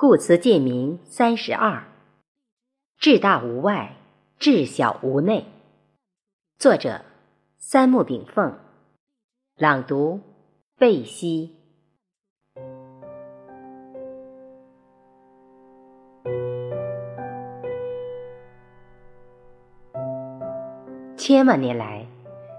[0.00, 1.84] 故词鉴明三十二，
[2.96, 3.96] 至大无外，
[4.38, 5.44] 至小无内。
[6.58, 7.02] 作者：
[7.58, 8.58] 三木炳凤。
[9.58, 10.22] 朗读：
[10.78, 11.54] 贝西。
[21.18, 22.06] 千万年来，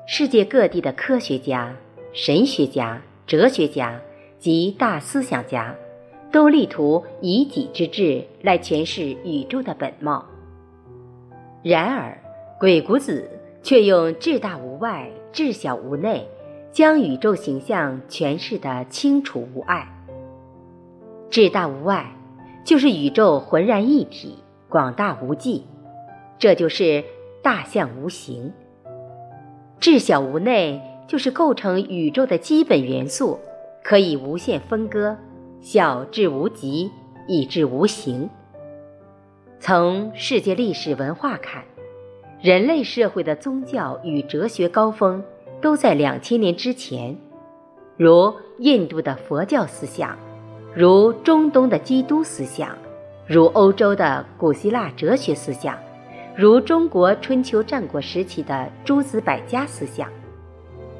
[0.05, 1.75] 世界各地的科学家、
[2.13, 3.99] 神学家、哲学家
[4.37, 5.75] 及大思想家。
[6.31, 10.25] 都力图以己之智来诠释宇宙的本貌，
[11.61, 12.17] 然而
[12.59, 13.29] 鬼谷子
[13.61, 16.25] 却用“至大无外，至小无内”
[16.71, 19.87] 将宇宙形象诠释得清楚无碍。
[21.29, 22.15] 至大无外，
[22.63, 24.37] 就是宇宙浑然一体，
[24.69, 25.65] 广大无际，
[26.39, 27.03] 这就是
[27.41, 28.51] 大象无形；
[29.79, 33.37] 至小无内，就是构成宇宙的基本元素，
[33.83, 35.17] 可以无限分割。
[35.61, 36.89] 小至无极，
[37.27, 38.27] 以至无形。
[39.59, 41.63] 从世界历史文化看，
[42.41, 45.23] 人类社会的宗教与哲学高峰
[45.61, 47.15] 都在两千年之前，
[47.95, 50.17] 如印度的佛教思想，
[50.73, 52.75] 如中东的基督思想，
[53.27, 55.77] 如欧洲的古希腊哲学思想，
[56.35, 60.09] 如中国春秋战国时期的诸子百家思想。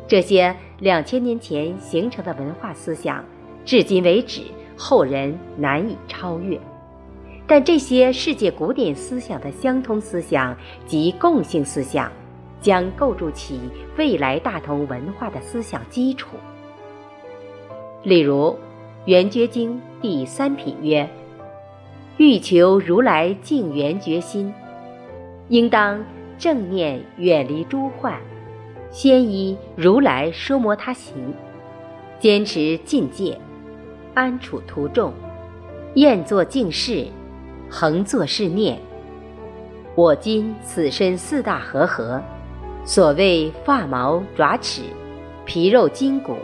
[0.08, 3.26] 这些两千年前形成的文化思想。
[3.64, 4.42] 至今为止，
[4.84, 6.60] 后人难以超越。
[7.46, 10.58] 但这些世界古典思想的相通思想
[10.88, 12.12] 及共性思想，
[12.60, 13.60] 将构筑起
[13.96, 16.30] 未来大同文化的思想基础。
[18.04, 18.46] 例如，
[19.06, 21.08] 《圆觉经》第三品曰
[22.18, 24.52] ：“欲求如来净圆觉心，
[25.50, 26.04] 应当
[26.40, 28.20] 正念远离诸幻，
[28.90, 31.34] 先依如来说摩他行，
[32.20, 33.38] 坚持境界。”
[34.14, 35.14] 安处途众，
[35.96, 37.08] 厌作静事，
[37.70, 38.78] 恒作是念。
[39.96, 42.22] 我今此身四大和合，
[42.84, 44.82] 所谓发毛爪齿、
[45.46, 46.36] 皮肉筋骨、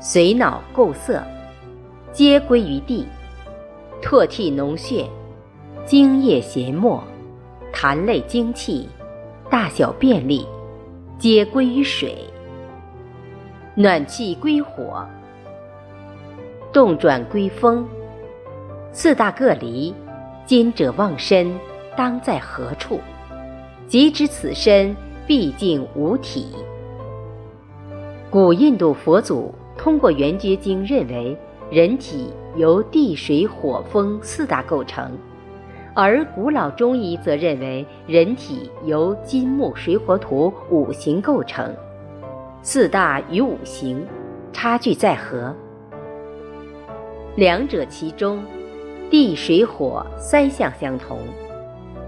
[0.00, 1.22] 髓脑构色，
[2.12, 3.04] 皆归于地；
[4.02, 5.06] 唾涕脓血、
[5.84, 7.02] 精液涎沫、
[7.72, 8.88] 痰泪精气、
[9.50, 10.46] 大小便利，
[11.18, 12.10] 皆归于水；
[13.74, 15.06] 暖气归火。
[16.74, 17.86] 动转归风，
[18.90, 19.94] 四大各离，
[20.44, 21.54] 今者忘身，
[21.96, 22.98] 当在何处？
[23.86, 26.48] 即知此身毕竟无体。
[28.28, 31.38] 古印度佛祖通过《圆觉经》认为，
[31.70, 35.12] 人体由地、水、火、风四大构成；
[35.94, 41.72] 而古老中医则认为，人体由金、木、水、火、土五行构成。
[42.62, 44.04] 四大与五行
[44.52, 45.54] 差距在何？
[47.36, 48.44] 两者其中，
[49.10, 51.18] 地水火三项相同。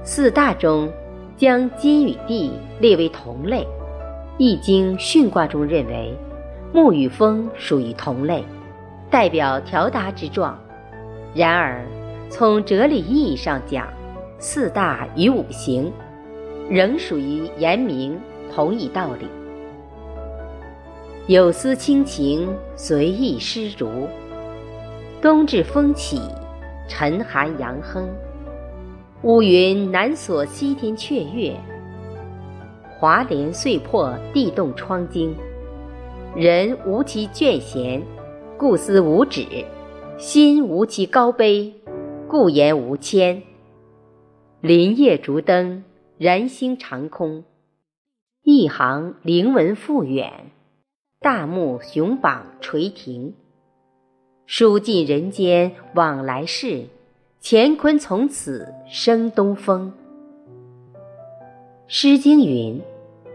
[0.05, 0.89] 四大中，
[1.37, 3.63] 将金与地列为同类，
[4.39, 6.15] 《易经》巽卦中认为，
[6.73, 8.45] 木与风属于同类，
[9.11, 10.57] 代表条达之状。
[11.35, 11.85] 然而，
[12.31, 13.89] 从哲理意义上讲，
[14.39, 15.93] 四大与五行
[16.71, 18.17] 仍属于言明
[18.55, 19.27] 同一道理。
[21.27, 24.07] 有思亲情，随意施如。
[25.27, 26.21] 冬至风起，
[26.87, 28.09] 晨寒阳亨。
[29.23, 31.57] 乌云难锁西天阙月，
[32.97, 35.35] 华帘碎破地动窗惊。
[36.37, 38.01] 人无其倦闲，
[38.57, 39.65] 故思无止；
[40.17, 41.75] 心无其高悲，
[42.29, 43.43] 故言无谦。
[44.61, 45.83] 林叶烛灯，
[46.19, 47.43] 燃星长空。
[48.45, 50.53] 一行灵文复远，
[51.19, 53.35] 大木雄榜垂庭。
[54.47, 56.85] 书尽人间往来事，
[57.43, 59.93] 乾坤从此生东风。
[61.89, 62.81] 《诗经》云：“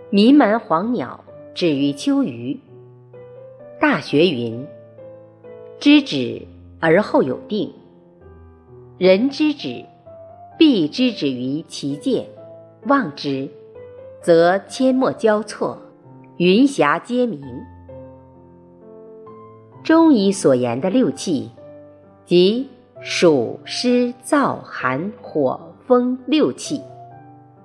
[0.09, 1.22] 民蛮黄鸟，
[1.53, 2.53] 止于秋余。”
[3.81, 4.66] 《大学》云
[5.81, 6.44] ：“知止
[6.79, 7.73] 而后有定。”
[8.97, 9.84] 人知止，
[10.58, 12.23] 必知止于其界；
[12.87, 13.49] 忘之，
[14.22, 15.78] 则阡陌交错，
[16.37, 17.41] 云霞皆明。
[19.83, 21.49] 中医所言的六气，
[22.23, 22.69] 即
[23.01, 26.79] 暑湿燥寒火风六气，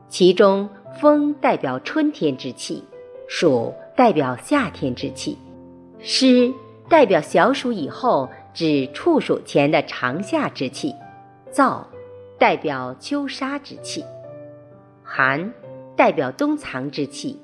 [0.08, 0.68] 其中
[0.98, 2.82] 风代表春天之气，
[3.28, 5.36] 暑代表夏天之气，
[5.98, 6.50] 湿
[6.88, 10.94] 代表小暑以后至处暑前的长夏之气，
[11.52, 11.84] 燥
[12.38, 14.02] 代表秋杀之气，
[15.02, 15.52] 寒
[15.94, 17.38] 代表冬藏之气，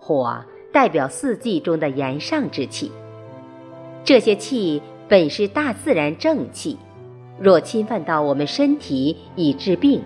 [0.00, 0.42] 火
[0.72, 2.90] 代表四季中的炎上之气。
[4.04, 6.76] 这些气本是大自然正气，
[7.40, 10.02] 若侵犯到我们身体以治病，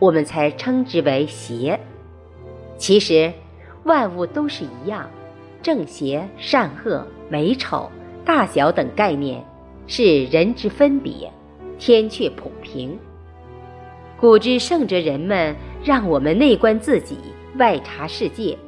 [0.00, 1.78] 我们才称之为邪。
[2.76, 3.32] 其实，
[3.84, 5.08] 万物都是一样，
[5.62, 7.88] 正邪、善恶、美丑、
[8.24, 9.44] 大小等概念
[9.86, 11.32] 是人之分别，
[11.78, 12.98] 天却普平。
[14.18, 15.54] 古之圣哲人们
[15.84, 17.16] 让我们内观自己，
[17.58, 18.58] 外察世界，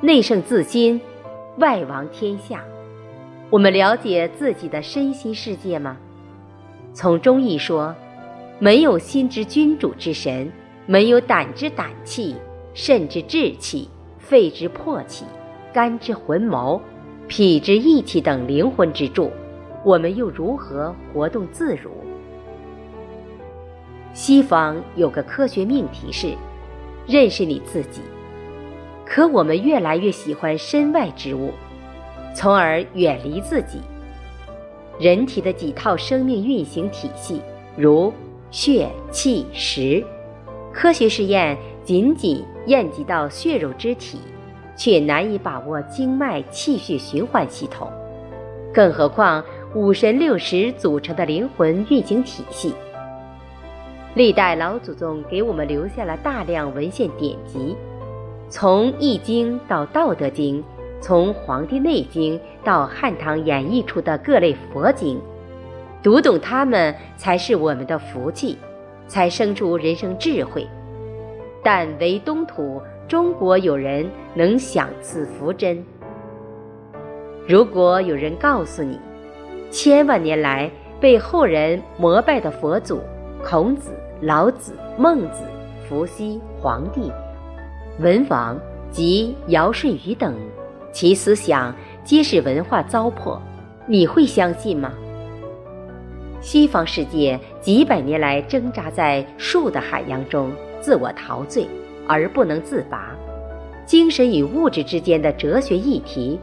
[0.00, 1.00] 内圣自心，
[1.58, 2.64] 外王天下。
[3.54, 5.96] 我们了解自己的身心世界吗？
[6.92, 7.94] 从中医说，
[8.58, 10.50] 没有心之君主之神，
[10.86, 12.34] 没有胆之胆气，
[12.74, 15.24] 肾之志气，肺之魄气，
[15.72, 16.82] 肝之魂谋，
[17.28, 19.30] 脾之意气等灵魂之柱，
[19.84, 21.92] 我们又如何活动自如？
[24.12, 26.34] 西方有个科学命题是
[27.06, 28.00] 认识你自己，
[29.06, 31.52] 可我们越来越喜欢身外之物，
[32.34, 33.80] 从而远离自己。
[35.00, 37.40] 人体的几套生命运行体系，
[37.76, 38.12] 如
[38.50, 40.04] 血、气、食，
[40.72, 44.18] 科学试验仅仅验及到血肉之体，
[44.76, 47.90] 却难以把握经脉、气血循环系统，
[48.72, 49.42] 更何况
[49.74, 52.74] 五神六识组成的灵魂运行体系。
[54.14, 57.76] 历代老祖宗给我们留下了大量文献典籍，
[58.48, 60.62] 从《易经》到《道德经》。
[61.04, 65.20] 从《黄帝内经》到汉唐演绎出的各类佛经，
[66.02, 68.56] 读懂它们才是我们的福气，
[69.06, 70.66] 才生出人生智慧。
[71.62, 75.84] 但唯东土中国有人能享此福真。
[77.46, 78.98] 如果有人告诉你，
[79.70, 83.02] 千万年来被后人膜拜的佛祖
[83.44, 83.90] 孔子、
[84.22, 85.44] 老子、孟子、
[85.86, 87.12] 伏羲、黄帝、
[87.98, 88.58] 文王
[88.90, 90.34] 及尧舜禹等。
[90.94, 91.74] 其思想
[92.04, 93.40] 皆是文化糟粕，
[93.84, 94.92] 你会相信吗？
[96.40, 101.66] 西方世界几百年来挣扎在术的海洋中，自我陶醉
[102.06, 103.12] 而不能自拔。
[103.84, 106.38] 精神与物质之间的哲学议题，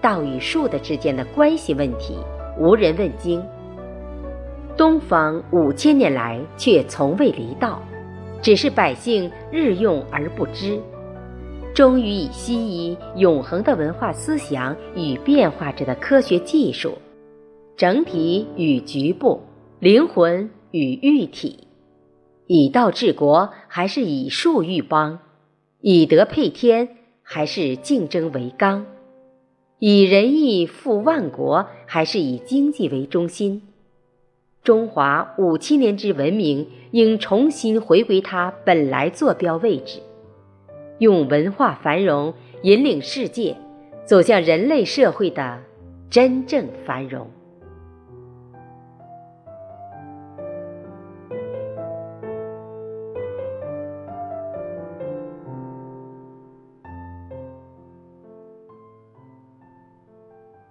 [0.00, 2.16] 道与术的之间的关系问题，
[2.60, 3.42] 无人问津。
[4.76, 7.82] 东方五千年来却从未离道，
[8.40, 10.80] 只是百姓日用而不知。
[11.76, 16.92] 终于以西医永恒的文化思想与变化着的科学技术，
[17.76, 19.42] 整体与局部，
[19.78, 21.68] 灵魂与玉体，
[22.46, 25.18] 以道治国还是以术育邦，
[25.82, 28.86] 以德配天还是竞争为纲，
[29.78, 33.60] 以仁义富万国还是以经济为中心？
[34.64, 40.00] 中华五千年之文明应重新回归它本来坐标位置。
[40.98, 42.32] 用文化繁荣
[42.62, 43.56] 引领世界，
[44.04, 45.58] 走向人类社会的
[46.08, 47.30] 真正繁荣。